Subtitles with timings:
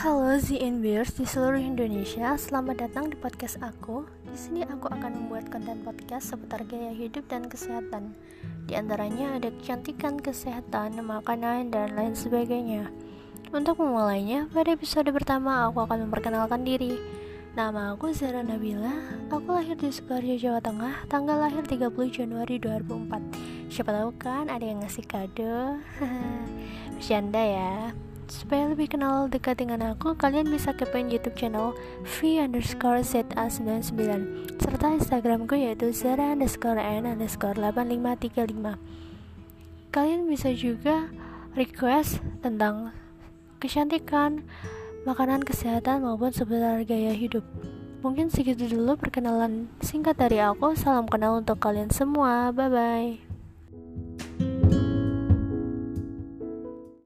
[0.00, 4.08] Halo ZNBers di seluruh Indonesia, selamat datang di podcast aku.
[4.32, 8.16] Di sini aku akan membuat konten podcast seputar gaya hidup dan kesehatan.
[8.64, 12.88] Di antaranya ada kecantikan, kesehatan, makanan, dan lain sebagainya.
[13.52, 16.96] Untuk memulainya, pada episode pertama aku akan memperkenalkan diri.
[17.52, 18.96] Nama aku Zara Nabila,
[19.28, 24.64] aku lahir di Sukoharjo, Jawa Tengah, tanggal lahir 30 Januari 2004 Siapa tahu kan ada
[24.64, 25.76] yang ngasih kado
[26.96, 27.92] Bercanda ya
[28.30, 31.74] Supaya lebih kenal dekat dengan aku, kalian bisa kepoin YouTube channel
[32.06, 34.00] V underscore ZA99
[34.62, 38.78] serta Instagramku yaitu Zara underscore N underscore 8535
[39.90, 41.10] Kalian bisa juga
[41.58, 42.94] request tentang
[43.58, 44.46] kecantikan,
[45.02, 47.42] makanan kesehatan maupun seputar gaya hidup.
[48.00, 50.72] Mungkin segitu dulu perkenalan singkat dari aku.
[50.78, 52.54] Salam kenal untuk kalian semua.
[52.54, 53.29] Bye bye.